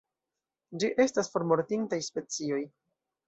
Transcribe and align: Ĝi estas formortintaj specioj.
Ĝi 0.83 0.89
estas 1.03 1.29
formortintaj 1.35 2.01
specioj. 2.09 2.63